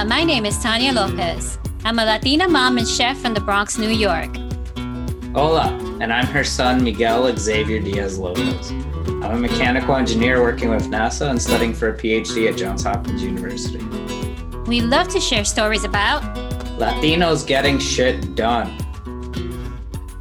Hola, 0.00 0.08
my 0.08 0.24
name 0.24 0.46
is 0.46 0.58
Tanya 0.58 0.94
Lopez. 0.94 1.58
I'm 1.84 1.98
a 1.98 2.04
Latina 2.06 2.48
mom 2.48 2.78
and 2.78 2.88
chef 2.88 3.18
from 3.18 3.34
the 3.34 3.40
Bronx, 3.40 3.76
New 3.76 3.90
York. 3.90 4.34
Hola, 5.34 5.78
and 6.00 6.10
I'm 6.10 6.24
her 6.28 6.42
son, 6.42 6.82
Miguel 6.82 7.36
Xavier 7.36 7.80
Diaz 7.80 8.18
Lopez. 8.18 8.70
I'm 9.22 9.32
a 9.32 9.36
mechanical 9.38 9.94
engineer 9.94 10.40
working 10.40 10.70
with 10.70 10.84
NASA 10.84 11.28
and 11.28 11.42
studying 11.42 11.74
for 11.74 11.90
a 11.90 11.98
PhD 11.98 12.48
at 12.48 12.56
Johns 12.56 12.84
Hopkins 12.84 13.22
University. 13.22 13.84
We 14.66 14.80
love 14.80 15.08
to 15.08 15.20
share 15.20 15.44
stories 15.44 15.84
about 15.84 16.22
Latinos 16.78 17.46
getting 17.46 17.78
shit 17.78 18.34
done. 18.34 18.74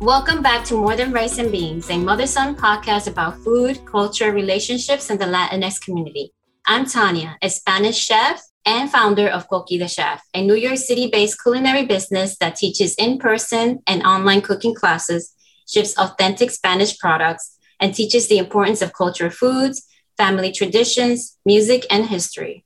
Welcome 0.01 0.41
back 0.41 0.65
to 0.65 0.73
More 0.73 0.97
Than 0.97 1.13
Rice 1.13 1.37
and 1.37 1.53
Beans, 1.53 1.89
a 1.89 1.97
mother 1.97 2.27
son 2.27 2.53
podcast 2.53 3.07
about 3.07 3.37
food, 3.37 3.85
culture, 3.85 4.33
relationships, 4.33 5.09
and 5.09 5.21
the 5.21 5.25
Latinx 5.25 5.79
community. 5.79 6.33
I'm 6.65 6.85
Tanya, 6.85 7.37
a 7.41 7.49
Spanish 7.49 7.97
chef 7.97 8.41
and 8.69 8.91
founder 8.91 9.27
of 9.27 9.49
Coqui 9.49 9.79
the 9.79 9.87
Chef, 9.87 10.23
a 10.35 10.45
New 10.45 10.53
York 10.53 10.77
City 10.77 11.09
based 11.11 11.41
culinary 11.41 11.87
business 11.87 12.37
that 12.37 12.55
teaches 12.55 12.93
in 12.95 13.17
person 13.17 13.79
and 13.87 14.03
online 14.03 14.41
cooking 14.41 14.75
classes, 14.75 15.33
ships 15.67 15.97
authentic 15.97 16.51
Spanish 16.51 16.97
products, 16.99 17.57
and 17.79 17.95
teaches 17.95 18.27
the 18.27 18.37
importance 18.37 18.83
of 18.83 18.93
cultural 18.93 19.31
foods, 19.31 19.87
family 20.17 20.51
traditions, 20.51 21.35
music, 21.45 21.87
and 21.89 22.05
history. 22.05 22.63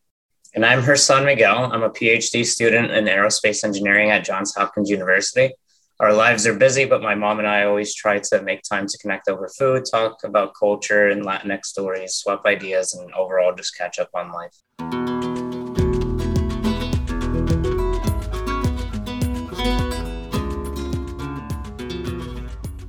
And 0.54 0.66
I'm 0.66 0.82
her 0.84 0.98
son, 0.98 1.24
Miguel. 1.24 1.72
I'm 1.72 1.84
a 1.84 1.90
PhD 1.90 2.46
student 2.46 2.92
in 2.92 3.06
aerospace 3.06 3.64
engineering 3.64 4.12
at 4.12 4.26
Johns 4.26 4.54
Hopkins 4.54 4.90
University. 4.90 5.54
Our 6.02 6.12
lives 6.12 6.46
are 6.46 6.54
busy, 6.54 6.84
but 6.84 7.02
my 7.02 7.16
mom 7.16 7.40
and 7.40 7.48
I 7.48 7.64
always 7.64 7.96
try 7.96 8.20
to 8.20 8.42
make 8.42 8.62
time 8.64 8.88
to 8.88 8.98
connect 8.98 9.30
over 9.30 9.48
food, 9.48 9.86
talk 9.90 10.18
about 10.26 10.52
culture 10.60 11.08
and 11.08 11.24
Latinx 11.24 11.68
stories, 11.68 12.16
swap 12.16 12.46
ideas, 12.46 12.94
and 12.94 13.14
overall 13.14 13.56
just 13.56 13.78
catch 13.78 14.00
up 14.00 14.10
on 14.14 14.34
life. 14.34 15.33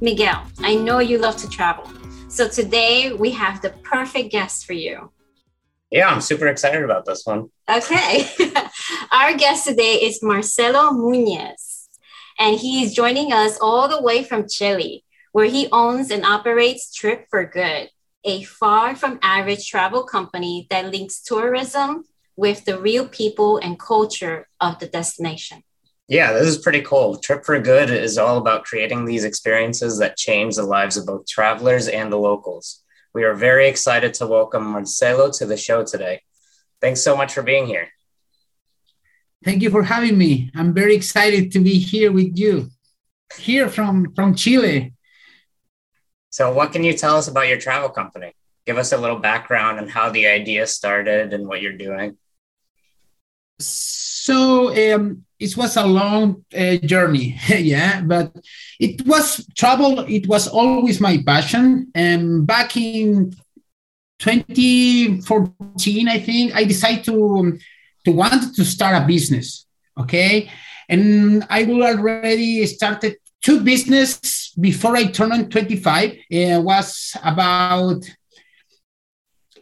Miguel, 0.05 0.47
I 0.59 0.75
know 0.75 0.99
you 0.99 1.17
love 1.17 1.39
to 1.39 1.49
travel. 1.49 1.91
So 2.29 2.47
today 2.47 3.15
we 3.15 3.31
have 3.31 3.63
the 3.63 3.71
perfect 3.71 4.33
guest 4.33 4.67
for 4.67 4.75
you. 4.75 5.11
Yeah, 5.91 6.09
I'm 6.09 6.21
super 6.21 6.47
excited 6.47 6.83
about 6.85 7.07
this 7.07 7.25
one. 7.25 7.49
Okay. 7.71 8.29
Our 9.11 9.35
guest 9.35 9.67
today 9.67 9.95
is 9.95 10.23
Marcelo 10.23 10.91
Muñez, 10.91 11.89
and 12.39 12.61
he 12.61 12.83
is 12.83 12.93
joining 12.93 13.33
us 13.33 13.57
all 13.63 13.89
the 13.89 14.03
way 14.03 14.23
from 14.23 14.47
Chile, 14.47 15.05
where 15.33 15.47
he 15.47 15.69
owns 15.73 16.11
and 16.11 16.27
operates 16.27 16.93
Trip 16.93 17.25
for 17.31 17.47
Good, 17.47 17.89
a 18.25 18.43
far 18.43 18.95
from 18.95 19.19
average 19.23 19.67
travel 19.67 20.05
company 20.05 20.67
that 20.69 20.93
links 20.93 21.23
tourism 21.23 22.05
with 22.37 22.67
the 22.67 22.79
real 22.79 23.09
people 23.09 23.57
and 23.57 23.79
culture 23.79 24.49
of 24.61 24.81
the 24.81 24.87
destination. 24.87 25.63
Yeah, 26.07 26.35
this 26.35 26.47
is 26.47 26.59
pretty 26.59 26.83
cool. 26.83 27.17
Trip 27.17 27.47
for 27.47 27.59
Good 27.59 27.89
is 27.89 28.19
all 28.19 28.37
about 28.37 28.65
creating 28.65 29.07
these 29.07 29.25
experiences 29.25 29.99
that 29.99 30.19
change 30.19 30.57
the 30.57 30.63
lives 30.63 30.99
of 30.99 31.07
both 31.07 31.27
travelers 31.27 31.89
and 31.89 32.13
the 32.13 32.19
locals. 32.19 32.83
We 33.15 33.25
are 33.25 33.33
very 33.33 33.69
excited 33.69 34.13
to 34.15 34.27
welcome 34.27 34.65
Marcelo 34.65 35.31
to 35.31 35.47
the 35.47 35.57
show 35.57 35.83
today. 35.83 36.21
Thanks 36.83 37.03
so 37.03 37.17
much 37.17 37.33
for 37.33 37.43
being 37.43 37.67
here. 37.67 37.89
Thank 39.45 39.63
you 39.63 39.71
for 39.71 39.83
having 39.83 40.19
me. 40.19 40.51
I'm 40.55 40.75
very 40.75 40.95
excited 40.95 41.53
to 41.53 41.59
be 41.59 41.79
here 41.79 42.13
with 42.13 42.37
you, 42.37 42.69
here 43.39 43.71
from, 43.71 44.13
from 44.15 44.35
Chile. 44.35 44.93
So, 46.29 46.53
what 46.53 46.73
can 46.73 46.85
you 46.85 46.93
tell 46.93 47.17
us 47.17 47.29
about 47.29 47.49
your 47.49 47.59
travel 47.59 47.89
company? 47.89 48.35
Give 48.67 48.77
us 48.77 48.93
a 48.93 48.99
little 48.99 49.21
background 49.21 49.79
on 49.79 49.89
how 49.89 50.11
the 50.11 50.27
idea 50.27 50.67
started 50.67 51.33
and 51.33 51.47
what 51.47 51.63
you're 51.63 51.73
doing. 51.73 52.19
So, 53.59 54.95
um, 54.95 55.25
it 55.45 55.57
was 55.57 55.77
a 55.77 55.87
long 55.87 56.45
uh, 56.57 56.77
journey 56.77 57.39
yeah 57.49 58.01
but 58.01 58.35
it 58.81 59.07
was 59.07 59.47
travel 59.57 60.01
it 60.09 60.27
was 60.27 60.49
always 60.49 61.01
my 61.01 61.23
passion 61.27 61.87
and 61.95 62.47
back 62.47 62.77
in 62.77 63.31
2014 64.19 66.09
i 66.09 66.19
think 66.19 66.55
i 66.55 66.65
decided 66.65 67.05
to 67.05 67.59
to 68.05 68.13
want 68.13 68.55
to 68.55 68.65
start 68.65 69.03
a 69.03 69.07
business 69.07 69.67
okay 69.99 70.51
and 70.89 71.45
i 71.51 71.65
will 71.65 71.83
already 71.83 72.65
started 72.67 73.17
two 73.43 73.61
business 73.61 74.53
before 74.61 74.97
i 74.97 75.05
turned 75.05 75.51
25 75.51 76.17
it 76.31 76.63
was 76.63 77.17
about 77.23 78.03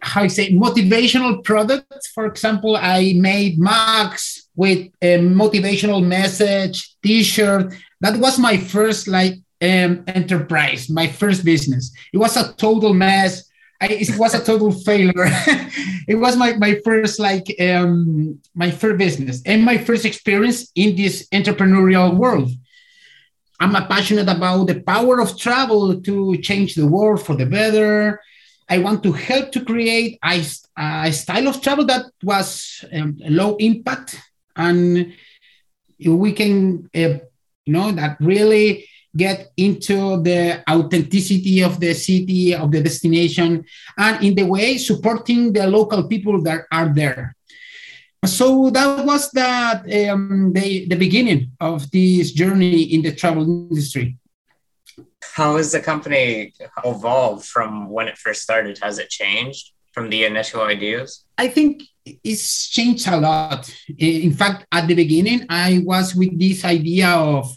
how 0.05 0.23
I 0.23 0.27
say 0.27 0.53
motivational 0.53 1.45
products. 1.45 2.09
For 2.09 2.27
example, 2.27 2.77
I 2.77 3.15
made 3.17 3.57
mugs 3.57 4.42
with 4.55 4.89
a 5.01 5.19
motivational 5.19 6.05
message, 6.05 6.97
T-shirt. 7.03 7.75
That 8.01 8.19
was 8.19 8.39
my 8.39 8.57
first 8.57 9.09
like 9.09 9.35
um, 9.61 10.05
enterprise, 10.07 10.89
my 10.89 11.07
first 11.07 11.45
business. 11.45 11.93
It 12.13 12.19
was 12.19 12.37
a 12.37 12.53
total 12.55 12.95
mess. 12.95 13.49
I, 13.81 13.87
it 13.87 14.19
was 14.19 14.35
a 14.35 14.45
total 14.45 14.73
failure. 14.87 15.13
it 16.09 16.17
was 16.19 16.37
my, 16.37 16.55
my 16.55 16.79
first 16.85 17.19
like 17.19 17.55
um, 17.61 18.41
my 18.55 18.71
first 18.71 18.99
business 18.99 19.43
and 19.47 19.65
my 19.65 19.79
first 19.79 20.05
experience 20.05 20.71
in 20.75 20.97
this 20.97 21.29
entrepreneurial 21.29 22.17
world. 22.17 22.51
I'm 23.61 23.73
passionate 23.87 24.29
about 24.29 24.65
the 24.65 24.81
power 24.81 25.21
of 25.21 25.39
travel 25.39 26.01
to 26.01 26.37
change 26.39 26.75
the 26.75 26.87
world 26.87 27.25
for 27.25 27.37
the 27.37 27.47
better 27.47 28.21
I 28.73 28.79
want 28.79 29.03
to 29.03 29.13
help 29.13 29.53
to 29.53 29.65
create 29.65 30.19
a, 30.25 30.43
a 30.79 31.13
style 31.13 31.49
of 31.49 31.61
travel 31.61 31.85
that 31.87 32.07
was 32.23 32.83
um, 32.91 33.19
low 33.21 33.57
impact 33.57 34.19
and 34.57 35.13
we 36.05 36.33
can, 36.33 36.89
uh, 36.95 37.19
you 37.65 37.73
know, 37.73 37.93
that 37.93 38.17
really 38.21 38.89
get 39.15 39.53
into 39.57 40.23
the 40.23 40.63
authenticity 40.71 41.63
of 41.63 41.79
the 41.79 41.93
city, 41.95 42.55
of 42.55 42.71
the 42.73 42.83
destination, 42.83 43.65
and 43.99 44.25
in 44.25 44.35
the 44.35 44.45
way 44.45 44.79
supporting 44.79 45.53
the 45.53 45.67
local 45.67 46.09
people 46.09 46.41
that 46.43 46.63
are 46.73 46.93
there. 46.93 47.37
So 48.25 48.71
that 48.71 49.05
was 49.05 49.31
that 49.33 49.83
um, 50.09 50.53
the, 50.55 50.87
the 50.87 50.97
beginning 50.97 51.53
of 51.61 51.91
this 51.91 52.33
journey 52.33 52.83
in 52.95 53.03
the 53.03 53.13
travel 53.13 53.43
industry 53.43 54.17
how 55.33 55.57
has 55.57 55.73
the 55.73 55.81
company 55.81 56.53
evolved 56.85 57.47
from 57.47 57.89
when 57.89 58.07
it 58.07 58.19
first 58.19 58.43
started? 58.43 58.79
Has 58.83 58.99
it 58.99 59.09
changed 59.09 59.73
from 59.93 60.11
the 60.11 60.25
initial 60.25 60.61
ideas? 60.61 61.25
I 61.39 61.49
think 61.49 61.85
it's 62.05 62.69
changed 62.69 63.09
a 63.09 63.17
lot. 63.17 63.71
Eh, 63.89 64.21
in 64.23 64.33
fact, 64.33 64.67
at 64.73 64.87
the 64.87 64.95
beginning, 64.95 65.47
I 65.49 65.83
was 65.85 66.15
with 66.15 66.39
this 66.39 66.65
idea 66.65 67.09
of, 67.09 67.57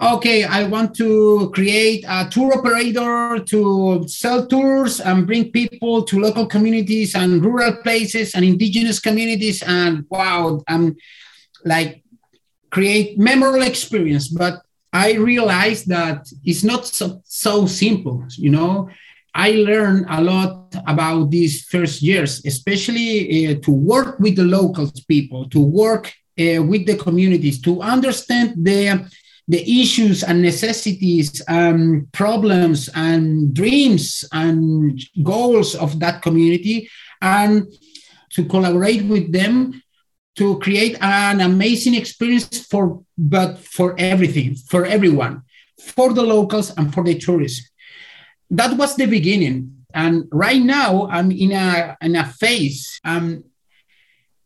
okay, 0.00 0.44
I 0.44 0.64
want 0.64 0.94
to 0.96 1.50
create 1.54 2.04
a 2.08 2.28
tour 2.30 2.58
operator 2.58 3.42
to 3.44 4.06
sell 4.06 4.46
tours 4.46 5.00
and 5.00 5.26
bring 5.26 5.50
people 5.50 6.02
to 6.04 6.20
local 6.20 6.46
communities 6.46 7.14
and 7.14 7.44
rural 7.44 7.76
places 7.82 8.34
and 8.34 8.44
indigenous 8.44 9.00
communities. 9.00 9.62
And 9.62 10.04
wow, 10.08 10.62
I'm 10.68 10.96
like 11.64 12.02
create 12.70 13.18
memorable 13.18 13.62
experience. 13.62 14.28
But 14.28 14.62
I 14.92 15.14
realized 15.14 15.88
that 15.88 16.28
it's 16.44 16.64
not 16.64 16.86
so, 16.86 17.20
so 17.24 17.66
simple, 17.66 18.24
you 18.36 18.50
know. 18.50 18.88
I 19.38 19.52
learned 19.52 20.06
a 20.10 20.20
lot 20.20 20.74
about 20.88 21.30
these 21.30 21.62
first 21.62 22.02
years, 22.02 22.44
especially 22.44 23.46
uh, 23.46 23.60
to 23.60 23.70
work 23.70 24.18
with 24.18 24.34
the 24.34 24.42
local 24.42 24.90
people, 25.06 25.48
to 25.50 25.60
work 25.60 26.12
uh, 26.40 26.60
with 26.60 26.86
the 26.86 26.96
communities, 26.96 27.62
to 27.62 27.80
understand 27.80 28.54
the, 28.56 29.08
the 29.46 29.80
issues 29.80 30.24
and 30.24 30.42
necessities, 30.42 31.40
and 31.46 32.10
problems 32.10 32.90
and 32.96 33.54
dreams 33.54 34.24
and 34.32 35.00
goals 35.22 35.76
of 35.76 36.00
that 36.00 36.20
community, 36.20 36.90
and 37.22 37.68
to 38.30 38.44
collaborate 38.44 39.04
with 39.04 39.32
them 39.32 39.80
to 40.34 40.58
create 40.58 40.96
an 41.00 41.40
amazing 41.40 41.94
experience 41.94 42.66
for 42.66 43.04
but 43.16 43.58
for 43.58 43.94
everything 43.98 44.54
for 44.54 44.86
everyone 44.86 45.42
for 45.80 46.12
the 46.12 46.22
locals 46.22 46.70
and 46.76 46.94
for 46.94 47.02
the 47.02 47.18
tourists 47.18 47.68
that 48.50 48.76
was 48.76 48.96
the 48.96 49.06
beginning. 49.06 49.84
And 49.94 50.28
right 50.30 50.60
now 50.60 51.08
i'm 51.08 51.30
in 51.30 51.52
a 51.52 51.96
in 52.02 52.14
a 52.16 52.24
phase 52.24 53.00
um 53.04 53.44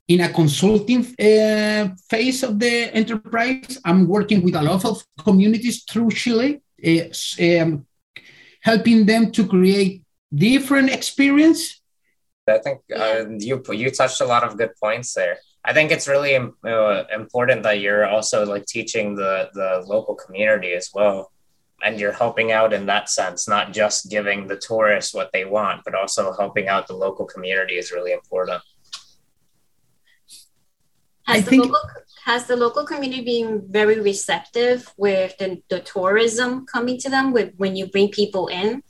in 0.09 0.21
a 0.21 0.29
consulting 0.29 1.01
uh, 1.19 1.89
phase 2.11 2.43
of 2.43 2.59
the 2.59 2.93
enterprise. 2.95 3.79
I'm 3.85 4.07
working 4.07 4.43
with 4.43 4.55
a 4.55 4.63
lot 4.63 4.85
of 4.85 5.03
communities 5.19 5.85
through 5.85 6.11
chile 6.11 6.61
uh, 6.85 7.05
um, 7.41 7.87
helping 8.63 9.07
them 9.07 9.33
to 9.33 9.47
create 9.47 10.03
different 10.35 10.91
experience. 10.91 11.81
I 12.49 12.59
think 12.59 12.81
uh, 12.95 13.25
you 13.39 13.63
you 13.71 13.91
touched 13.91 14.21
a 14.21 14.27
lot 14.27 14.43
of 14.45 14.59
good 14.59 14.73
points 14.83 15.15
there. 15.15 15.39
I 15.65 15.73
think 15.73 15.93
it's 15.93 16.09
really 16.09 16.35
uh, 16.37 17.05
important 17.15 17.63
that 17.63 17.79
you're 17.81 18.05
also 18.05 18.45
like 18.45 18.67
teaching 18.67 19.15
the 19.15 19.49
the 19.55 19.85
local 19.87 20.15
community 20.15 20.73
as 20.73 20.91
well, 20.93 21.32
and 21.83 21.99
you're 21.99 22.13
helping 22.13 22.53
out 22.53 22.73
in 22.73 22.87
that 22.87 23.11
sense, 23.11 23.49
not 23.49 23.73
just 23.73 24.11
giving 24.11 24.47
the 24.47 24.57
tourists 24.57 25.15
what 25.15 25.31
they 25.33 25.45
want, 25.45 25.83
but 25.85 25.95
also 25.95 26.33
helping 26.33 26.69
out 26.69 26.87
the 26.87 26.95
local 26.95 27.27
community 27.27 27.75
is 27.75 27.93
really 27.93 28.13
important. 28.13 28.63
Has 31.27 31.39
I 31.39 31.41
the 31.41 31.51
think 31.51 31.65
local 31.65 31.81
has 32.25 32.47
the 32.47 32.57
local 32.57 32.85
community 32.85 33.25
been 33.25 33.67
very 33.69 34.01
receptive 34.01 34.93
with 34.97 35.37
the, 35.39 35.61
the 35.69 35.81
tourism 35.81 36.67
coming 36.67 36.97
to 36.99 37.11
them 37.11 37.33
with 37.33 37.53
when 37.57 37.75
you 37.75 37.87
bring 37.87 38.11
people 38.11 38.47
in? 38.47 38.83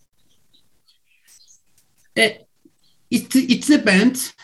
Eh, 2.15 2.39
it, 3.11 3.35
it, 3.35 3.35
it 3.35 3.63
depends. 3.63 4.35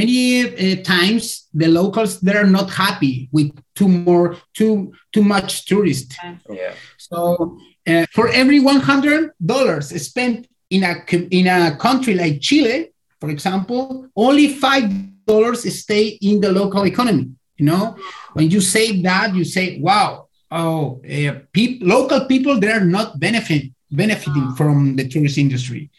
Many 0.00 0.22
uh, 0.48 0.82
times 0.82 1.22
the 1.60 1.68
locals 1.80 2.12
they're 2.26 2.52
not 2.58 2.68
happy 2.84 3.28
with 3.36 3.50
too 3.78 3.88
more 3.88 4.26
too 4.58 4.74
too 5.14 5.24
much 5.34 5.50
tourist. 5.70 6.08
Yeah. 6.48 6.74
So 6.96 7.58
uh, 7.90 8.06
for 8.16 8.26
every 8.40 8.60
one 8.72 8.80
hundred 8.90 9.32
dollars 9.52 9.86
spent 10.08 10.38
in 10.70 10.82
a 10.90 10.94
in 11.30 11.46
a 11.46 11.76
country 11.76 12.14
like 12.14 12.40
Chile, 12.40 12.78
for 13.20 13.28
example, 13.36 14.08
only 14.16 14.46
five 14.64 14.84
dollars 15.26 15.60
stay 15.82 16.04
in 16.28 16.40
the 16.40 16.50
local 16.50 16.84
economy. 16.86 17.26
You 17.58 17.66
know, 17.66 17.84
when 18.32 18.50
you 18.50 18.60
say 18.60 18.86
that, 19.02 19.34
you 19.34 19.44
say, 19.44 19.78
"Wow, 19.78 20.28
oh, 20.50 21.02
uh, 21.04 21.32
peop- 21.52 21.82
local 21.82 22.20
people 22.32 22.58
they're 22.58 22.88
not 22.98 23.20
benefit 23.20 23.62
benefiting 23.90 24.46
from 24.58 24.96
the 24.96 25.06
tourist 25.06 25.36
industry." 25.38 25.90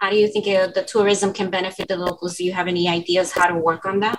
How 0.00 0.10
do 0.10 0.16
you 0.16 0.28
think 0.28 0.46
uh, 0.46 0.68
the 0.68 0.82
tourism 0.82 1.32
can 1.32 1.50
benefit 1.50 1.88
the 1.88 1.96
locals? 1.96 2.36
Do 2.36 2.44
you 2.44 2.52
have 2.52 2.68
any 2.68 2.88
ideas 2.88 3.32
how 3.32 3.46
to 3.46 3.56
work 3.56 3.84
on 3.86 4.00
that? 4.00 4.18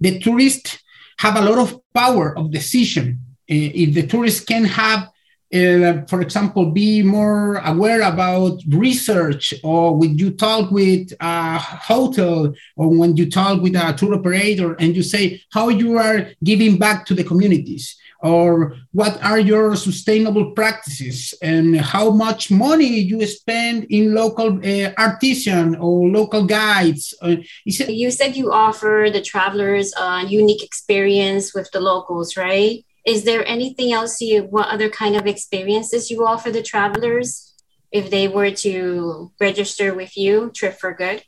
the 0.00 0.18
tourists 0.20 0.78
have 1.18 1.36
a 1.36 1.40
lot 1.40 1.58
of 1.58 1.80
power 1.92 2.36
of 2.38 2.50
decision. 2.50 3.20
Uh, 3.50 3.82
If 3.82 3.94
the 3.94 4.06
tourists 4.06 4.44
can 4.44 4.64
have, 4.64 5.08
uh, 5.52 6.06
for 6.10 6.20
example, 6.20 6.70
be 6.70 7.02
more 7.02 7.56
aware 7.72 8.02
about 8.02 8.60
research, 8.68 9.54
or 9.64 9.96
when 9.96 10.16
you 10.18 10.30
talk 10.30 10.70
with 10.70 11.12
a 11.20 11.58
hotel, 11.58 12.54
or 12.76 12.88
when 12.88 13.16
you 13.16 13.26
talk 13.30 13.60
with 13.62 13.74
a 13.74 13.92
tour 13.98 14.14
operator, 14.14 14.74
and 14.74 14.94
you 14.94 15.02
say 15.02 15.24
how 15.50 15.68
you 15.68 15.96
are 15.98 16.18
giving 16.44 16.78
back 16.78 17.06
to 17.06 17.14
the 17.14 17.24
communities, 17.24 17.96
or 18.20 18.76
what 18.92 19.22
are 19.22 19.38
your 19.38 19.76
sustainable 19.76 20.52
practices, 20.52 21.34
and 21.42 21.76
how 21.80 22.10
much 22.10 22.50
money 22.50 22.98
you 22.98 23.24
spend 23.26 23.86
in 23.90 24.14
local 24.14 24.58
uh, 24.64 24.90
artisan 24.98 25.76
or 25.76 26.08
local 26.08 26.44
guides. 26.44 27.14
Uh, 27.22 27.36
You 27.64 28.10
said 28.10 28.36
you 28.36 28.52
offer 28.52 29.08
the 29.12 29.22
travelers 29.22 29.92
a 29.96 30.24
unique 30.26 30.62
experience 30.64 31.54
with 31.54 31.70
the 31.70 31.80
locals, 31.80 32.36
right? 32.36 32.84
Is 33.06 33.24
there 33.24 33.46
anything 33.46 33.92
else 33.92 34.20
you, 34.20 34.42
what 34.42 34.68
other 34.68 34.90
kind 34.90 35.16
of 35.16 35.26
experiences 35.26 36.10
you 36.10 36.26
offer 36.26 36.50
the 36.50 36.62
travelers 36.62 37.54
if 37.90 38.10
they 38.10 38.28
were 38.28 38.50
to 38.50 39.32
register 39.40 39.94
with 39.94 40.16
you, 40.16 40.50
Trip 40.54 40.78
for 40.78 40.92
Good? 40.92 41.22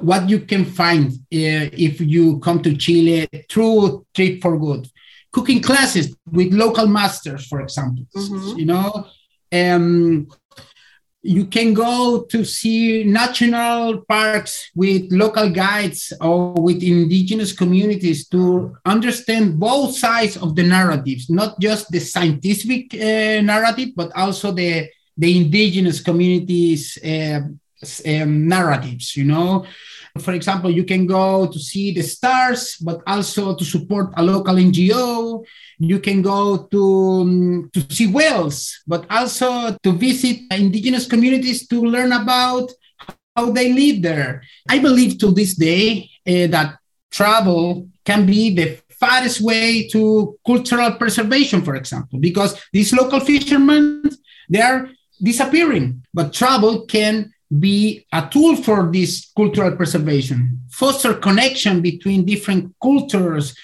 What 0.00 0.28
you 0.28 0.40
can 0.40 0.64
find 0.64 1.12
uh, 1.12 1.68
if 1.86 2.00
you 2.00 2.38
come 2.40 2.62
to 2.62 2.76
Chile 2.76 3.28
through 3.48 4.06
Trip 4.14 4.40
for 4.40 4.58
Good. 4.58 4.88
Cooking 5.32 5.60
classes 5.60 6.14
with 6.30 6.54
local 6.54 6.86
masters, 6.86 7.46
for 7.46 7.60
example. 7.60 8.06
Mhm. 8.14 8.58
You 8.58 8.66
know, 8.66 9.06
um, 9.52 10.28
you 11.22 11.46
can 11.46 11.72
go 11.72 12.22
to 12.30 12.44
see 12.44 13.02
national 13.04 14.02
parks 14.02 14.70
with 14.76 15.10
local 15.10 15.48
guides 15.48 16.12
or 16.20 16.52
with 16.52 16.82
indigenous 16.82 17.52
communities 17.52 18.28
to 18.28 18.76
understand 18.84 19.58
both 19.58 19.96
sides 19.96 20.36
of 20.36 20.54
the 20.54 20.62
narratives, 20.62 21.30
not 21.30 21.58
just 21.58 21.90
the 21.90 21.98
scientific 22.00 22.92
uh, 22.94 23.40
narrative, 23.40 23.90
but 23.96 24.12
also 24.14 24.52
the, 24.52 24.86
the 25.16 25.36
indigenous 25.36 26.00
communities' 26.00 26.98
uh, 27.02 27.40
um, 28.06 28.48
narratives, 28.48 29.16
you 29.16 29.24
know. 29.24 29.64
For 30.20 30.32
example, 30.32 30.70
you 30.70 30.84
can 30.84 31.06
go 31.06 31.46
to 31.50 31.58
see 31.58 31.92
the 31.92 32.02
stars, 32.02 32.76
but 32.76 33.02
also 33.06 33.56
to 33.56 33.64
support 33.64 34.12
a 34.16 34.22
local 34.22 34.54
NGO. 34.54 35.44
You 35.78 35.98
can 35.98 36.22
go 36.22 36.68
to, 36.70 36.82
um, 37.22 37.70
to 37.72 37.80
see 37.92 38.06
whales, 38.06 38.80
but 38.86 39.06
also 39.10 39.76
to 39.82 39.92
visit 39.92 40.42
indigenous 40.52 41.08
communities 41.08 41.66
to 41.66 41.82
learn 41.82 42.12
about 42.12 42.70
how 43.34 43.50
they 43.50 43.72
live 43.72 44.02
there. 44.02 44.42
I 44.68 44.78
believe 44.78 45.18
to 45.18 45.32
this 45.32 45.56
day 45.56 46.08
uh, 46.26 46.46
that 46.54 46.78
travel 47.10 47.88
can 48.04 48.24
be 48.24 48.54
the 48.54 48.78
fastest 48.90 49.40
way 49.40 49.88
to 49.88 50.38
cultural 50.46 50.92
preservation, 50.92 51.62
for 51.62 51.74
example, 51.74 52.20
because 52.20 52.54
these 52.72 52.92
local 52.92 53.18
fishermen, 53.18 54.08
they 54.48 54.60
are 54.60 54.88
disappearing, 55.20 56.04
but 56.14 56.32
travel 56.32 56.86
can 56.86 57.33
be 57.58 58.06
a 58.12 58.28
tool 58.30 58.56
for 58.56 58.90
this 58.90 59.30
cultural 59.36 59.76
preservation, 59.76 60.60
foster 60.70 61.14
connection 61.14 61.80
between 61.80 62.24
different 62.24 62.74
cultures, 62.82 63.54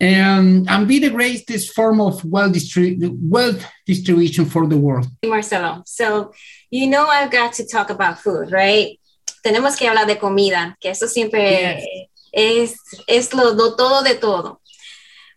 and, 0.00 0.68
and 0.68 0.88
be 0.88 0.98
the 0.98 1.10
greatest 1.10 1.74
form 1.74 2.00
of 2.00 2.24
wealth, 2.24 2.52
distri- 2.52 2.98
wealth 3.20 3.64
distribution 3.86 4.44
for 4.44 4.66
the 4.66 4.76
world. 4.76 5.06
Marcelo, 5.24 5.82
so 5.86 6.32
you 6.70 6.86
know 6.86 7.06
I've 7.06 7.30
got 7.30 7.52
to 7.54 7.66
talk 7.66 7.90
about 7.90 8.18
food, 8.18 8.52
right? 8.52 8.98
Tenemos 9.44 9.76
que 9.76 9.88
hablar 9.88 10.06
de 10.06 10.16
comida, 10.16 10.76
que 10.80 10.90
eso 10.90 11.06
siempre 11.06 12.08
es, 12.32 12.76
es 13.06 13.32
lo, 13.34 13.52
lo 13.52 13.76
todo 13.76 14.02
de 14.02 14.16
todo. 14.16 14.60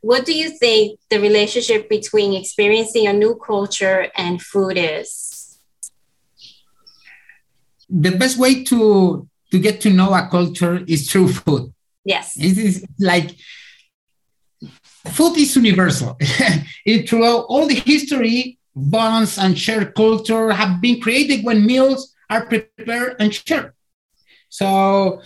What 0.01 0.25
do 0.25 0.33
you 0.33 0.51
think 0.51 0.99
the 1.09 1.19
relationship 1.19 1.89
between 1.89 2.33
experiencing 2.33 3.07
a 3.07 3.13
new 3.13 3.35
culture 3.35 4.09
and 4.15 4.41
food 4.41 4.77
is? 4.77 5.36
The 7.89 8.11
best 8.11 8.37
way 8.37 8.63
to, 8.65 9.27
to 9.51 9.59
get 9.59 9.81
to 9.81 9.89
know 9.89 10.13
a 10.13 10.27
culture 10.29 10.83
is 10.87 11.09
through 11.09 11.29
food. 11.29 11.73
Yes. 12.03 12.37
It 12.37 12.57
is 12.57 12.85
like 12.99 13.35
food 15.09 15.37
is 15.37 15.55
universal. 15.55 16.17
it 16.85 17.09
throughout 17.09 17.45
all 17.47 17.67
the 17.67 17.75
history, 17.75 18.57
bonds 18.75 19.37
and 19.37 19.57
shared 19.57 19.95
culture 19.95 20.51
have 20.51 20.81
been 20.81 21.01
created 21.01 21.43
when 21.43 21.65
meals 21.65 22.13
are 22.29 22.45
prepared 22.45 23.15
and 23.19 23.33
shared. 23.33 23.73
So 24.49 25.21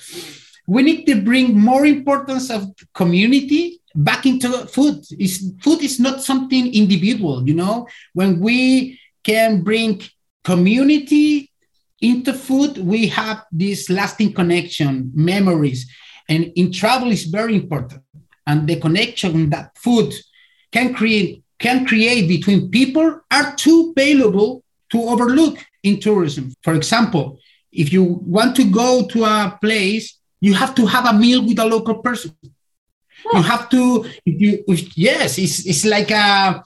we 0.68 0.84
need 0.84 1.06
to 1.06 1.22
bring 1.22 1.58
more 1.58 1.86
importance 1.86 2.50
of 2.50 2.72
community 2.94 3.82
back 3.94 4.26
into 4.26 4.50
food. 4.68 5.04
Is 5.20 5.54
food 5.62 5.84
is 5.84 6.00
not 6.00 6.24
something 6.24 6.74
individual, 6.74 7.48
you 7.48 7.54
know. 7.54 7.88
When 8.14 8.40
we 8.40 9.00
can 9.24 9.62
bring 9.62 10.02
community 10.44 11.51
into 12.02 12.34
food, 12.34 12.78
we 12.80 13.08
have 13.08 13.46
this 13.52 13.90
lasting 13.90 14.34
connection, 14.34 15.12
memories, 15.14 15.90
and 16.28 16.52
in 16.56 16.72
travel 16.72 17.12
is 17.12 17.26
very 17.26 17.56
important. 17.56 18.02
And 18.48 18.68
the 18.68 18.80
connection 18.80 19.50
that 19.52 19.78
food 19.78 20.14
can 20.72 20.94
create 20.94 21.44
can 21.60 21.86
create 21.86 22.28
between 22.28 22.72
people 22.72 23.22
are 23.30 23.56
too 23.56 23.94
valuable 23.96 24.64
to 24.92 25.00
overlook 25.00 25.60
in 25.84 26.00
tourism. 26.00 26.52
For 26.64 26.74
example, 26.74 27.38
if 27.72 27.94
you 27.94 28.04
want 28.04 28.56
to 28.56 28.66
go 28.66 29.06
to 29.08 29.24
a 29.24 29.58
place, 29.62 30.18
you 30.42 30.56
have 30.56 30.74
to 30.76 30.88
have 30.88 31.06
a 31.06 31.14
meal 31.14 31.46
with 31.46 31.60
a 31.60 31.66
local 31.66 32.00
person. 32.00 32.36
You 33.32 33.44
have 33.44 33.70
to, 33.70 34.10
you, 34.26 34.64
yes, 34.96 35.38
it's, 35.38 35.66
it's 35.68 35.86
like 35.86 36.10
a, 36.10 36.64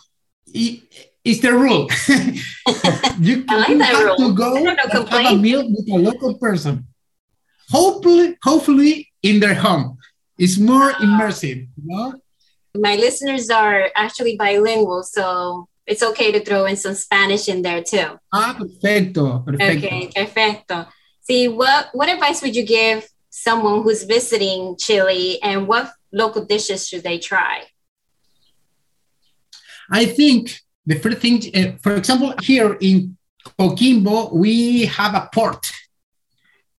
it, 0.48 0.82
it's 1.25 1.41
the 1.41 1.51
rule. 1.53 1.89
you, 3.20 3.44
I 3.50 3.74
like 3.74 3.82
have 3.82 4.05
rule. 4.05 4.17
to 4.17 4.36
go 4.36 4.55
and 4.55 4.79
have 4.79 5.34
a 5.34 5.36
meal 5.36 5.67
with 5.67 5.89
a 5.91 5.98
local 5.98 6.36
person. 6.38 6.88
Hopefully, 7.72 8.38
hopefully 8.44 9.12
in 9.24 9.39
their 9.39 9.55
home. 9.55 9.98
It's 10.38 10.60
more 10.60 10.91
immersive, 10.94 11.67
you 11.75 11.84
know? 11.84 12.13
My 12.75 12.96
listeners 12.96 13.50
are 13.50 13.89
actually 13.96 14.36
bilingual, 14.38 15.01
so 15.03 15.67
it's 15.88 16.03
okay 16.03 16.32
to 16.32 16.44
throw 16.44 16.65
in 16.65 16.75
some 16.75 16.94
Spanish 16.94 17.48
in 17.48 17.62
there 17.63 17.82
too. 17.82 18.20
Ah, 18.32 18.55
perfecto, 18.58 19.39
perfecto. 19.39 19.88
Okay, 19.88 20.12
perfecto. 20.13 20.86
See, 21.22 21.48
what 21.48 21.89
what 21.94 22.10
advice 22.10 22.41
would 22.41 22.55
you 22.55 22.65
give 22.65 23.08
someone 23.29 23.82
who's 23.82 24.03
visiting 24.03 24.75
Chile, 24.77 25.41
and 25.41 25.67
what 25.67 25.91
local 26.12 26.46
dishes 26.46 26.88
should 26.88 27.03
they 27.03 27.17
try? 27.17 27.63
I 29.89 30.05
think 30.05 30.60
the 30.86 30.96
first 30.96 31.18
thing, 31.18 31.42
uh, 31.54 31.77
for 31.82 31.96
example, 31.96 32.34
here 32.42 32.77
in 32.80 33.18
Coquimbo, 33.60 34.34
we 34.34 34.86
have 34.86 35.15
a 35.15 35.30
port. 35.34 35.72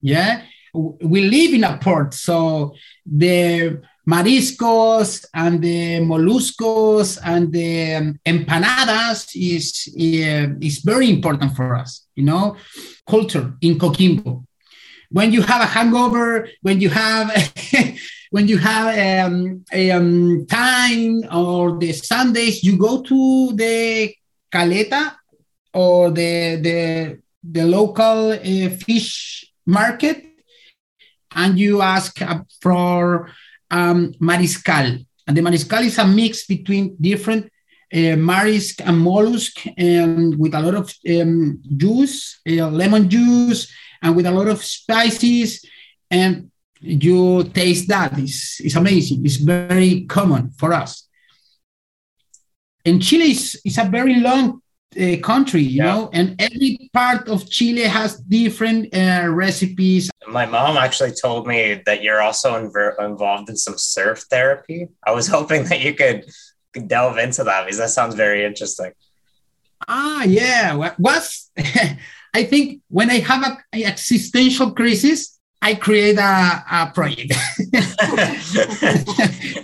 Yeah, 0.01 0.43
we 0.75 1.29
live 1.29 1.55
in 1.55 1.65
a 1.65 1.79
port, 1.79 2.15
so 2.15 2.75
the 3.05 3.81
mariscos 4.09 5.25
and 5.35 5.61
the 5.61 5.99
moluscos 6.01 7.19
and 7.25 7.53
the 7.53 7.95
um, 7.95 8.21
empanadas 8.25 9.31
is 9.35 9.89
uh, 9.97 10.55
is 10.61 10.79
very 10.79 11.11
important 11.11 11.57
for 11.57 11.75
us. 11.75 12.07
You 12.15 12.25
know, 12.25 12.57
culture 13.09 13.55
in 13.61 13.79
Coquimbo. 13.79 14.45
When 15.11 15.33
you 15.33 15.43
have 15.43 15.63
a 15.63 15.67
hangover, 15.67 16.49
when 16.63 16.81
you 16.81 16.91
have 16.91 17.31
when 18.31 18.49
you 18.49 18.59
have 18.59 19.27
um, 19.27 19.65
a, 19.73 19.91
um, 19.91 20.47
time 20.47 21.23
or 21.33 21.79
the 21.79 21.93
Sundays, 21.93 22.63
you 22.63 22.77
go 22.77 23.03
to 23.03 23.53
the 23.55 24.15
caleta 24.53 25.13
or 25.73 26.11
the 26.11 26.57
the 26.57 27.19
the 27.43 27.65
local 27.65 28.33
uh, 28.33 28.69
fish 28.85 29.45
market, 29.67 30.25
and 31.35 31.59
you 31.59 31.83
ask 31.83 32.19
for 32.61 33.31
um, 33.71 34.13
mariscal. 34.21 35.05
And 35.27 35.37
the 35.37 35.43
mariscal 35.43 35.85
is 35.85 35.99
a 35.99 36.07
mix 36.07 36.47
between 36.47 36.97
different 37.01 37.51
uh, 37.93 38.17
marisk 38.17 38.81
and 38.85 38.99
mollusk 38.99 39.65
and 39.77 40.39
with 40.39 40.55
a 40.55 40.61
lot 40.61 40.75
of 40.75 40.95
um, 41.09 41.63
juice, 41.77 42.41
uh, 42.49 42.69
lemon 42.69 43.09
juice, 43.09 43.73
and 44.03 44.17
with 44.17 44.27
a 44.27 44.31
lot 44.31 44.49
of 44.49 44.65
spices. 44.65 45.65
And 46.11 46.51
you 46.87 47.45
taste 47.45 47.89
that. 47.89 48.19
It's, 48.19 48.61
it's 48.61 48.77
amazing. 48.77 49.25
It's 49.25 49.37
very 49.37 50.05
common 50.05 50.51
for 50.51 50.73
us. 50.73 51.09
And 52.85 53.03
Chile 53.03 53.33
is, 53.33 53.61
is 53.65 53.79
a 53.79 53.85
very 53.85 54.17
long 54.17 54.63
uh, 54.99 55.17
country, 55.23 55.61
you 55.61 55.79
yeah. 55.79 55.85
know, 55.85 56.11
and 56.13 56.41
every 56.41 56.89
part 56.93 57.29
of 57.29 57.51
Chile 57.51 57.83
has 57.83 58.17
different 58.21 58.95
uh, 58.95 59.27
recipes. 59.29 60.11
My 60.29 60.47
mom 60.47 60.77
actually 60.77 61.13
told 61.13 61.47
me 61.47 61.83
that 61.85 62.03
you're 62.03 62.23
also 62.23 62.53
inv- 62.53 63.05
involved 63.05 63.51
in 63.51 63.57
some 63.57 63.77
surf 63.77 64.25
therapy. 64.31 64.89
I 65.05 65.11
was 65.11 65.27
hoping 65.37 65.65
that 65.65 65.81
you 65.81 65.95
could 65.95 66.25
delve 66.87 67.19
into 67.19 67.45
that 67.45 67.65
because 67.65 67.79
that 67.79 67.91
sounds 67.91 68.15
very 68.15 68.45
interesting. 68.45 68.93
Ah, 69.89 70.25
yeah. 70.25 70.93
Was 70.99 71.51
I 72.35 72.45
think 72.45 72.83
when 72.89 73.11
I 73.11 73.19
have 73.21 73.43
a, 73.45 73.59
a 73.75 73.85
existential 73.85 74.73
crisis, 74.73 75.36
I 75.67 75.75
create 75.75 76.17
a, 76.17 76.65
a 76.71 76.93
project. 76.95 77.33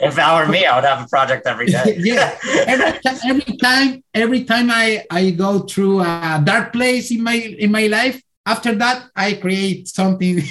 if 0.02 0.14
that 0.16 0.34
were 0.34 0.50
me, 0.50 0.66
I 0.66 0.74
would 0.74 0.84
have 0.84 1.06
a 1.06 1.08
project 1.08 1.46
every 1.46 1.66
day. 1.66 1.94
yeah, 2.00 2.36
every, 2.66 2.98
every 3.30 3.56
time, 3.58 4.02
every 4.12 4.42
time 4.42 4.68
I, 4.72 5.04
I 5.08 5.30
go 5.30 5.60
through 5.60 6.00
a 6.00 6.42
dark 6.42 6.72
place 6.72 7.12
in 7.12 7.22
my 7.22 7.34
in 7.34 7.70
my 7.70 7.86
life, 7.86 8.20
after 8.44 8.74
that 8.74 9.10
I 9.14 9.34
create 9.34 9.86
something. 9.86 10.42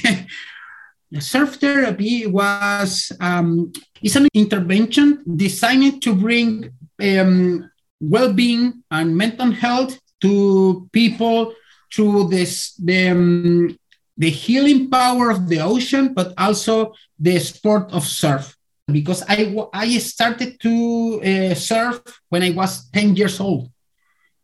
Surf 1.20 1.55
therapy 1.55 2.27
was 2.27 3.12
um, 3.20 3.74
it's 4.01 4.15
an 4.15 4.29
intervention 4.34 5.22
designed 5.36 6.01
to 6.03 6.15
bring 6.15 6.72
um, 7.03 7.70
well-being 8.00 8.86
and 8.89 9.17
mental 9.17 9.51
health 9.51 10.00
to 10.22 10.88
people 10.93 11.53
through 11.93 12.29
this 12.29 12.74
the 12.75 13.10
um, 13.10 13.77
the 14.22 14.30
healing 14.30 14.88
power 14.88 15.32
of 15.32 15.50
the 15.50 15.60
ocean, 15.60 16.13
but 16.13 16.32
also 16.38 16.94
the 17.18 17.40
sport 17.40 17.92
of 17.92 18.04
surf. 18.06 18.56
Because 18.86 19.24
I, 19.28 19.38
I 19.74 19.98
started 19.98 20.60
to 20.60 20.75
uh, 21.24 21.56
surf 21.56 22.04
when 22.30 22.44
I 22.44 22.51
was 22.51 22.88
10 22.92 23.16
years 23.16 23.40
old. 23.40 23.72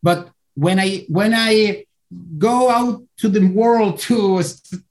But 0.01 0.29
when 0.55 0.79
I, 0.79 1.05
when 1.09 1.35
I 1.35 1.85
go 2.39 2.71
out 2.71 3.03
to 3.17 3.29
the 3.29 3.45
world 3.45 3.99
to, 4.07 4.41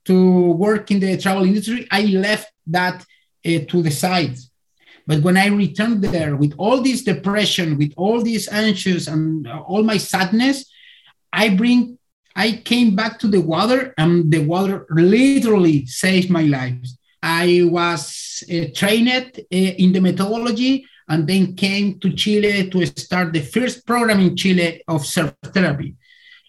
to 0.05 0.51
work 0.51 0.89
in 0.89 1.01
the 1.01 1.17
travel 1.17 1.43
industry, 1.43 1.85
I 1.91 2.03
left 2.03 2.49
that 2.67 3.05
uh, 3.45 3.59
to 3.67 3.81
the 3.81 3.91
side. 3.91 4.37
But 5.05 5.21
when 5.21 5.35
I 5.35 5.47
returned 5.47 6.01
there 6.01 6.37
with 6.37 6.53
all 6.57 6.81
this 6.81 7.03
depression, 7.03 7.77
with 7.77 7.93
all 7.97 8.23
this 8.23 8.47
anxious 8.49 9.07
and 9.07 9.49
all 9.49 9.83
my 9.83 9.97
sadness, 9.97 10.71
I 11.33 11.49
bring 11.49 11.96
I 12.37 12.61
came 12.63 12.95
back 12.95 13.17
to 13.19 13.27
the 13.27 13.41
water, 13.41 13.95
and 13.97 14.31
the 14.31 14.45
water 14.45 14.85
literally 14.91 15.87
saved 15.87 16.29
my 16.29 16.43
life. 16.43 16.87
I 17.23 17.63
was 17.63 18.43
uh, 18.49 18.65
trained 18.75 19.09
uh, 19.09 19.41
in 19.49 19.91
the 19.91 19.99
methodology 19.99 20.85
and 21.09 21.27
then 21.27 21.55
came 21.55 21.99
to 21.99 22.13
Chile 22.13 22.69
to 22.69 22.85
start 22.85 23.33
the 23.33 23.41
first 23.41 23.87
program 23.87 24.19
in 24.19 24.35
Chile 24.35 24.83
of 24.87 25.03
surf 25.03 25.33
therapy. 25.45 25.95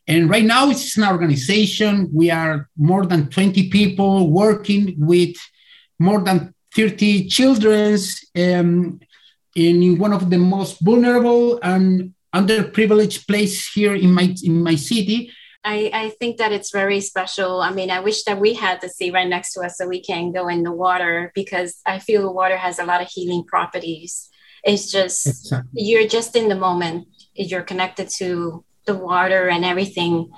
And 0.06 0.28
right 0.28 0.44
now 0.44 0.68
it's 0.68 0.96
an 0.98 1.04
organization. 1.04 2.10
We 2.12 2.30
are 2.30 2.68
more 2.76 3.06
than 3.06 3.30
20 3.30 3.70
people 3.70 4.30
working 4.30 4.94
with 4.98 5.36
more 5.98 6.20
than 6.20 6.54
30 6.74 7.28
children 7.28 7.98
um, 8.36 9.00
in 9.54 9.98
one 9.98 10.12
of 10.12 10.28
the 10.28 10.38
most 10.38 10.80
vulnerable 10.80 11.58
and 11.62 12.14
underprivileged 12.34 13.26
places 13.26 13.68
here 13.72 13.94
in 13.94 14.12
my, 14.12 14.34
in 14.42 14.62
my 14.62 14.74
city. 14.74 15.32
I, 15.64 15.90
I 15.92 16.08
think 16.10 16.38
that 16.38 16.52
it's 16.52 16.70
very 16.70 17.00
special. 17.00 17.60
I 17.60 17.72
mean, 17.72 17.90
I 17.90 18.00
wish 18.00 18.24
that 18.24 18.40
we 18.40 18.54
had 18.54 18.80
the 18.80 18.88
sea 18.88 19.10
right 19.10 19.28
next 19.28 19.52
to 19.54 19.60
us 19.60 19.76
so 19.76 19.88
we 19.88 20.00
can 20.00 20.32
go 20.32 20.48
in 20.48 20.62
the 20.62 20.72
water 20.72 21.32
because 21.34 21.80
I 21.84 21.98
feel 21.98 22.22
the 22.22 22.30
water 22.30 22.56
has 22.56 22.78
a 22.78 22.84
lot 22.84 23.02
of 23.02 23.08
healing 23.08 23.44
properties. 23.44 24.30
It's 24.64 24.90
just, 24.90 25.26
exactly. 25.26 25.70
you're 25.74 26.08
just 26.08 26.36
in 26.36 26.48
the 26.48 26.54
moment. 26.54 27.08
You're 27.34 27.62
connected 27.62 28.08
to 28.18 28.64
the 28.86 28.94
water 28.94 29.48
and 29.48 29.64
everything, 29.64 30.30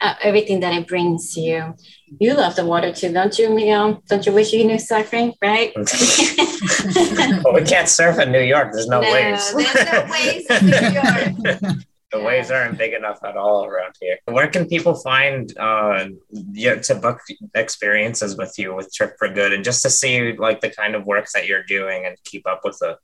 uh, 0.00 0.14
everything 0.22 0.60
that 0.60 0.72
it 0.72 0.86
brings 0.88 1.36
you. 1.36 1.74
You 2.18 2.34
love 2.34 2.56
the 2.56 2.64
water 2.64 2.92
too, 2.92 3.12
don't 3.12 3.36
you, 3.38 3.50
Miguel? 3.50 4.02
Don't 4.08 4.24
you 4.24 4.32
wish 4.32 4.52
you 4.52 4.64
knew 4.64 4.76
surfing, 4.76 5.34
right? 5.42 5.72
well, 7.44 7.54
we 7.54 7.62
can't 7.62 7.88
surf 7.88 8.18
in 8.18 8.32
New 8.32 8.40
York. 8.40 8.72
There's 8.72 8.86
no, 8.86 9.00
no 9.00 9.12
waves. 9.12 9.52
There's 9.52 9.92
no 9.92 10.06
waves 10.10 10.46
in 10.50 10.66
New 10.66 11.60
York. 11.60 11.76
The 12.14 12.20
yeah. 12.20 12.26
waves 12.26 12.50
aren't 12.52 12.78
big 12.78 12.92
enough 12.92 13.18
at 13.24 13.36
all 13.36 13.64
around 13.64 13.94
here. 14.00 14.18
Where 14.26 14.46
can 14.46 14.66
people 14.66 14.94
find 14.94 15.52
uh, 15.58 16.06
you 16.30 16.70
know, 16.70 16.82
to 16.82 16.94
book 16.94 17.18
experiences 17.56 18.36
with 18.36 18.54
you 18.56 18.72
with 18.72 18.94
Trip 18.94 19.16
for 19.18 19.28
Good 19.28 19.52
and 19.52 19.64
just 19.64 19.82
to 19.82 19.90
see 19.90 20.32
like 20.46 20.60
the 20.60 20.70
kind 20.70 20.94
of 20.94 21.06
work 21.06 21.26
that 21.34 21.48
you're 21.48 21.64
doing 21.64 22.06
and 22.06 22.16
keep 22.24 22.46
up 22.46 22.60
with 22.62 22.78
it? 22.82 22.96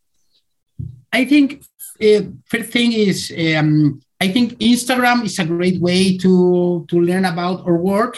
I 1.13 1.25
think 1.25 1.65
uh, 2.01 2.23
first 2.45 2.71
thing 2.71 2.93
is 2.93 3.35
um, 3.37 4.01
I 4.21 4.29
think 4.29 4.53
Instagram 4.61 5.25
is 5.25 5.41
a 5.41 5.45
great 5.45 5.81
way 5.81 6.17
to 6.19 6.87
to 6.89 7.01
learn 7.01 7.25
about 7.25 7.67
our 7.67 7.79
work. 7.79 8.17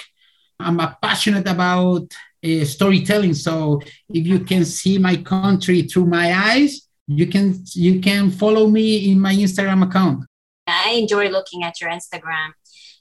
I'm 0.61 0.79
a 0.79 0.99
passionate 1.01 1.49
about 1.49 2.05
uh, 2.45 2.65
storytelling, 2.67 3.33
so 3.33 3.81
if 4.11 4.27
you 4.27 4.41
can 4.41 4.67
see 4.67 4.99
my 4.99 5.17
country 5.17 5.83
through 5.89 6.09
my 6.19 6.29
eyes, 6.53 6.87
you 7.07 7.27
can 7.29 7.65
you 7.73 7.99
can 8.01 8.31
follow 8.31 8.67
me 8.69 9.11
in 9.11 9.19
my 9.19 9.35
Instagram 9.35 9.85
account. 9.89 10.27
I 10.73 10.91
enjoy 10.91 11.29
looking 11.29 11.63
at 11.63 11.81
your 11.81 11.91
Instagram. 11.91 12.53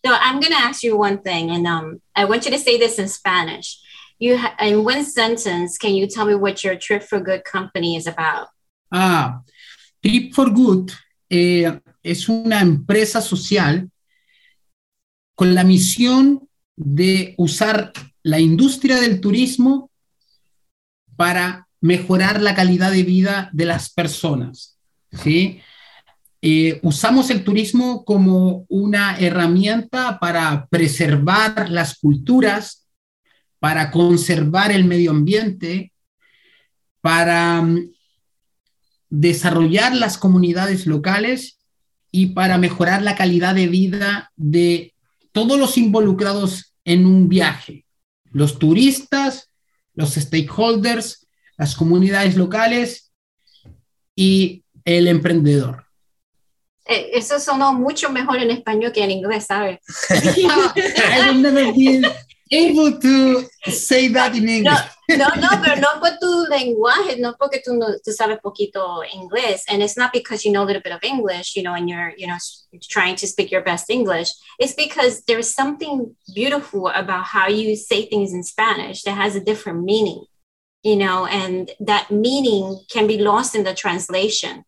So 0.05 0.13
I'm 0.13 0.39
going 0.39 0.51
to 0.51 0.59
ask 0.59 0.83
you 0.83 0.97
one 0.97 1.21
thing, 1.21 1.51
and 1.51 1.67
um, 1.67 2.01
I 2.15 2.25
want 2.25 2.45
you 2.45 2.51
to 2.51 2.59
say 2.59 2.77
this 2.77 2.97
in 2.97 3.07
Spanish. 3.07 3.79
You 4.19 4.37
ha- 4.37 4.55
in 4.59 4.83
one 4.83 5.03
sentence, 5.03 5.77
can 5.77 5.93
you 5.93 6.07
tell 6.07 6.25
me 6.25 6.35
what 6.35 6.63
your 6.63 6.75
Trip 6.75 7.03
for 7.03 7.19
Good 7.19 7.43
company 7.43 7.95
is 7.95 8.07
about? 8.07 8.47
Ah, 8.91 9.41
Trip 10.03 10.33
for 10.33 10.49
Good 10.49 10.91
eh, 11.29 11.79
es 12.03 12.27
una 12.27 12.59
empresa 12.59 13.21
social 13.21 13.89
con 15.35 15.55
la 15.55 15.63
misión 15.63 16.47
de 16.75 17.35
usar 17.37 17.93
la 18.23 18.39
industria 18.39 18.99
del 18.99 19.21
turismo 19.21 19.89
para 21.15 21.67
mejorar 21.79 22.41
la 22.41 22.53
calidad 22.53 22.91
de 22.91 23.03
vida 23.03 23.49
de 23.53 23.65
las 23.65 23.91
personas, 23.91 24.77
¿sí? 25.23 25.61
Eh, 26.43 26.79
usamos 26.81 27.29
el 27.29 27.43
turismo 27.43 28.03
como 28.03 28.65
una 28.67 29.17
herramienta 29.19 30.19
para 30.19 30.65
preservar 30.67 31.69
las 31.69 31.99
culturas, 31.99 32.87
para 33.59 33.91
conservar 33.91 34.71
el 34.71 34.85
medio 34.85 35.11
ambiente, 35.11 35.93
para 36.99 37.61
mm, 37.61 37.91
desarrollar 39.09 39.95
las 39.95 40.17
comunidades 40.17 40.87
locales 40.87 41.59
y 42.11 42.27
para 42.27 42.57
mejorar 42.57 43.03
la 43.03 43.15
calidad 43.15 43.53
de 43.53 43.67
vida 43.67 44.31
de 44.35 44.95
todos 45.31 45.59
los 45.59 45.77
involucrados 45.77 46.73
en 46.85 47.05
un 47.05 47.29
viaje, 47.29 47.85
los 48.31 48.57
turistas, 48.57 49.49
los 49.93 50.15
stakeholders, 50.15 51.27
las 51.55 51.75
comunidades 51.75 52.35
locales 52.35 53.11
y 54.15 54.63
el 54.85 55.07
emprendedor. 55.07 55.90
Eh, 56.91 57.11
eso 57.13 57.39
sonó 57.39 57.73
mucho 57.73 58.09
mejor 58.09 58.37
en 58.39 58.51
español 58.51 58.91
que 58.91 59.01
en 59.01 59.11
inglés, 59.11 59.45
¿sabes? 59.45 59.79
I 60.09 61.31
will 61.31 61.41
never 61.41 61.71
be 61.71 62.03
able 62.51 62.99
to 62.99 63.47
say 63.71 64.09
that 64.09 64.35
in 64.35 64.49
English. 64.49 64.77
No, 65.07 65.15
no, 65.17 65.27
no, 65.35 65.49
pero 65.63 65.77
no 65.77 66.01
por 66.01 66.17
tu 66.19 66.47
lenguaje, 66.49 67.17
no 67.17 67.35
porque 67.39 67.61
tú, 67.63 67.75
no, 67.75 67.87
tú 68.03 68.11
sabes 68.11 68.39
poquito 68.41 69.03
inglés. 69.13 69.63
And 69.69 69.81
it's 69.81 69.95
not 69.95 70.11
because 70.11 70.43
you 70.43 70.51
know 70.51 70.63
a 70.63 70.67
little 70.67 70.81
bit 70.81 70.91
of 70.91 71.01
English, 71.01 71.55
you 71.55 71.63
know, 71.63 71.73
and 71.73 71.89
you're, 71.89 72.11
you 72.17 72.27
know, 72.27 72.37
trying 72.89 73.15
to 73.15 73.27
speak 73.27 73.51
your 73.51 73.63
best 73.63 73.89
English. 73.89 74.33
It's 74.59 74.73
because 74.73 75.23
there's 75.27 75.49
something 75.49 76.13
beautiful 76.35 76.89
about 76.89 77.23
how 77.23 77.47
you 77.47 77.77
say 77.77 78.05
things 78.05 78.33
in 78.33 78.43
Spanish 78.43 79.03
that 79.03 79.15
has 79.15 79.37
a 79.37 79.43
different 79.43 79.83
meaning, 79.85 80.25
you 80.83 80.97
know, 80.97 81.25
and 81.25 81.71
that 81.79 82.11
meaning 82.11 82.81
can 82.91 83.07
be 83.07 83.17
lost 83.17 83.55
in 83.55 83.63
the 83.63 83.73
translation. 83.73 84.65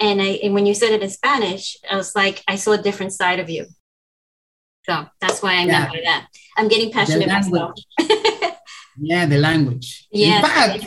And, 0.00 0.22
I, 0.22 0.38
and 0.42 0.54
when 0.54 0.66
you 0.66 0.74
said 0.74 0.92
it 0.92 1.02
in 1.02 1.10
Spanish, 1.10 1.76
I 1.90 1.96
was 1.96 2.14
like, 2.14 2.42
I 2.46 2.56
saw 2.56 2.72
a 2.72 2.78
different 2.78 3.12
side 3.12 3.40
of 3.40 3.50
you. 3.50 3.66
So 4.88 5.06
that's 5.20 5.42
why 5.42 5.54
I 5.54 5.64
yeah. 5.64 5.66
meant 5.66 5.90
by 5.90 6.00
that. 6.04 6.28
I'm 6.56 6.68
getting 6.68 6.90
passionate 6.90 7.28
myself. 7.28 7.72
yeah, 8.98 9.26
the 9.26 9.38
language. 9.38 10.06
Yeah. 10.10 10.36
In 10.36 10.42
fact, 10.42 10.86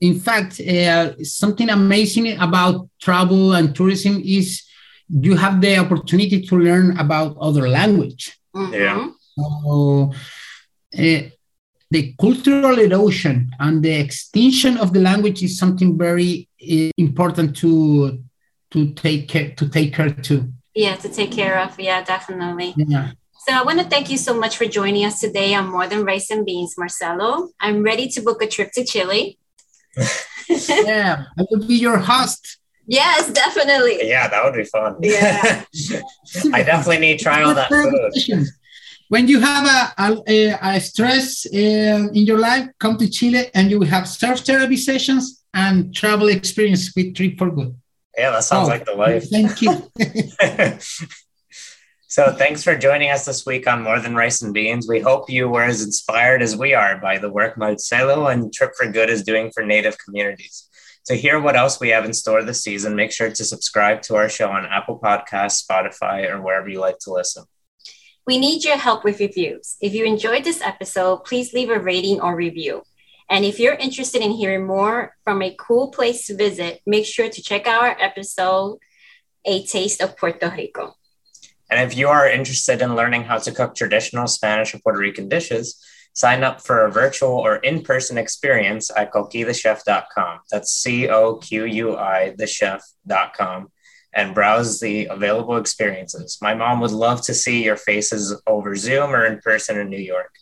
in 0.00 0.20
fact 0.20 0.60
uh, 0.60 1.22
something 1.24 1.68
amazing 1.68 2.38
about 2.38 2.88
travel 3.00 3.54
and 3.54 3.74
tourism 3.74 4.22
is 4.24 4.62
you 5.08 5.36
have 5.36 5.60
the 5.60 5.78
opportunity 5.78 6.40
to 6.42 6.56
learn 6.56 6.98
about 6.98 7.36
other 7.38 7.68
language. 7.68 8.38
Mm-hmm. 8.54 8.74
Yeah. 8.74 9.08
So, 9.36 10.12
uh, 10.98 11.30
the 11.90 12.14
cultural 12.20 12.78
erosion 12.78 13.50
and 13.58 13.82
the 13.82 13.92
extinction 13.92 14.76
of 14.76 14.92
the 14.92 15.00
language 15.00 15.42
is 15.42 15.58
something 15.58 15.96
very 15.96 16.48
uh, 16.62 16.90
important 16.98 17.56
to 17.56 18.22
to 18.70 18.92
take 18.92 19.28
care 19.28 19.50
to 19.56 19.68
take 19.68 19.94
care 19.94 20.10
to. 20.10 20.52
Yeah, 20.74 20.96
to 20.96 21.08
take 21.08 21.32
care 21.32 21.58
of. 21.60 21.78
Yeah, 21.78 22.02
definitely. 22.04 22.74
Yeah. 22.76 23.12
So 23.46 23.54
I 23.54 23.62
want 23.62 23.78
to 23.78 23.84
thank 23.84 24.10
you 24.10 24.18
so 24.18 24.38
much 24.38 24.56
for 24.56 24.66
joining 24.66 25.04
us 25.04 25.20
today 25.20 25.54
on 25.54 25.70
More 25.70 25.86
Than 25.86 26.04
Rice 26.04 26.30
and 26.30 26.44
Beans, 26.44 26.74
Marcelo. 26.76 27.48
I'm 27.60 27.82
ready 27.82 28.08
to 28.08 28.20
book 28.20 28.42
a 28.42 28.46
trip 28.46 28.72
to 28.72 28.84
Chile. 28.84 29.38
yeah, 30.68 31.24
I 31.38 31.44
will 31.50 31.66
be 31.66 31.76
your 31.76 31.98
host. 31.98 32.58
Yes, 32.86 33.30
definitely. 33.32 33.98
Yeah, 34.02 34.28
that 34.28 34.44
would 34.44 34.54
be 34.54 34.64
fun. 34.64 34.96
Yeah. 35.00 35.64
I 36.52 36.62
definitely 36.62 36.98
need 36.98 37.18
to 37.18 37.24
try 37.24 37.42
all 37.42 37.54
that 37.54 37.68
food. 37.68 38.46
When 39.08 39.28
you 39.28 39.40
have 39.40 39.94
a, 39.98 40.22
a, 40.28 40.58
a 40.76 40.80
stress 40.80 41.46
uh, 41.46 42.08
in 42.12 42.26
your 42.26 42.38
life, 42.38 42.68
come 42.78 42.98
to 42.98 43.08
Chile 43.08 43.50
and 43.54 43.70
you 43.70 43.78
will 43.78 43.86
have 43.86 44.06
surf 44.06 44.40
therapy 44.40 44.76
sessions 44.76 45.42
and 45.54 45.94
travel 45.94 46.28
experience 46.28 46.92
with 46.94 47.14
Trip 47.14 47.38
for 47.38 47.50
Good. 47.50 47.74
Yeah, 48.18 48.30
that 48.32 48.42
sounds 48.42 48.66
oh, 48.66 48.72
like 48.72 48.84
the 48.84 48.94
life. 48.94 49.30
Thank 49.30 49.62
you. 49.62 49.70
so, 52.08 52.32
thanks 52.32 52.64
for 52.64 52.76
joining 52.76 53.10
us 53.10 53.24
this 53.24 53.46
week 53.46 53.68
on 53.68 53.84
More 53.84 54.00
Than 54.00 54.16
Rice 54.16 54.42
and 54.42 54.52
Beans. 54.52 54.88
We 54.88 54.98
hope 54.98 55.30
you 55.30 55.48
were 55.48 55.62
as 55.62 55.84
inspired 55.84 56.42
as 56.42 56.56
we 56.56 56.74
are 56.74 56.98
by 56.98 57.18
the 57.18 57.30
work 57.30 57.56
Marcelo 57.56 58.26
and 58.26 58.52
Trip 58.52 58.72
for 58.76 58.90
Good 58.90 59.08
is 59.08 59.22
doing 59.22 59.52
for 59.54 59.64
Native 59.64 59.96
communities. 60.04 60.68
To 61.06 61.14
hear 61.14 61.40
what 61.40 61.54
else 61.54 61.78
we 61.78 61.90
have 61.90 62.04
in 62.04 62.12
store 62.12 62.42
this 62.42 62.60
season, 62.60 62.96
make 62.96 63.12
sure 63.12 63.30
to 63.30 63.44
subscribe 63.44 64.02
to 64.02 64.16
our 64.16 64.28
show 64.28 64.50
on 64.50 64.66
Apple 64.66 64.98
Podcasts, 64.98 65.64
Spotify, 65.64 66.28
or 66.28 66.42
wherever 66.42 66.68
you 66.68 66.80
like 66.80 66.98
to 67.02 67.12
listen. 67.12 67.44
We 68.26 68.36
need 68.36 68.64
your 68.64 68.78
help 68.78 69.04
with 69.04 69.20
reviews. 69.20 69.76
If 69.80 69.94
you 69.94 70.04
enjoyed 70.04 70.42
this 70.42 70.60
episode, 70.60 71.18
please 71.18 71.52
leave 71.52 71.70
a 71.70 71.78
rating 71.78 72.20
or 72.20 72.34
review. 72.34 72.82
And 73.30 73.44
if 73.44 73.60
you're 73.60 73.74
interested 73.74 74.22
in 74.22 74.32
hearing 74.32 74.66
more 74.66 75.14
from 75.24 75.42
a 75.42 75.54
cool 75.58 75.90
place 75.90 76.26
to 76.26 76.36
visit, 76.36 76.80
make 76.86 77.04
sure 77.04 77.28
to 77.28 77.42
check 77.42 77.66
out 77.66 77.82
our 77.82 77.96
episode, 78.00 78.78
A 79.44 79.64
Taste 79.64 80.00
of 80.00 80.16
Puerto 80.16 80.52
Rico. 80.56 80.94
And 81.70 81.80
if 81.80 81.96
you 81.96 82.08
are 82.08 82.28
interested 82.28 82.80
in 82.80 82.96
learning 82.96 83.24
how 83.24 83.38
to 83.38 83.52
cook 83.52 83.74
traditional 83.74 84.26
Spanish 84.26 84.74
or 84.74 84.78
Puerto 84.78 84.98
Rican 84.98 85.28
dishes, 85.28 85.84
sign 86.14 86.42
up 86.42 86.62
for 86.64 86.86
a 86.86 86.90
virtual 86.90 87.32
or 87.32 87.56
in 87.56 87.82
person 87.82 88.16
experience 88.16 88.90
at 88.96 89.12
coquithechef.com. 89.12 90.40
That's 90.50 90.72
C 90.72 91.08
O 91.08 91.36
Q 91.36 91.66
U 91.66 91.96
I, 91.96 92.34
thechef.com 92.38 93.68
and 94.14 94.34
browse 94.34 94.80
the 94.80 95.06
available 95.06 95.58
experiences. 95.58 96.38
My 96.40 96.54
mom 96.54 96.80
would 96.80 96.90
love 96.92 97.22
to 97.26 97.34
see 97.34 97.64
your 97.64 97.76
faces 97.76 98.40
over 98.46 98.74
Zoom 98.74 99.14
or 99.14 99.26
in 99.26 99.38
person 99.40 99.78
in 99.78 99.90
New 99.90 99.98
York. 99.98 100.34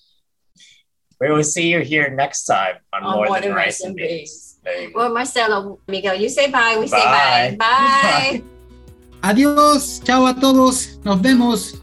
We 1.20 1.30
will 1.30 1.44
see 1.44 1.68
you 1.72 1.80
here 1.80 2.10
next 2.10 2.44
time 2.44 2.76
on, 2.92 3.02
on 3.02 3.16
More, 3.16 3.26
More, 3.26 3.40
Than, 3.40 3.54
Rice 3.54 3.80
and 3.80 3.96
Beans. 3.96 4.58
Well, 4.94 5.12
Marcelo, 5.12 5.78
Miguel, 5.88 6.16
you 6.16 6.28
say 6.28 6.50
bye. 6.50 6.76
We 6.78 6.90
bye. 6.90 6.98
say 6.98 7.04
bye. 7.04 7.56
Bye. 7.58 8.42
bye. 9.22 9.30
Adiós. 9.32 10.04
Chao 10.04 10.26
a 10.26 10.34
todos. 10.34 10.98
Nos 11.04 11.20
vemos. 11.20 11.80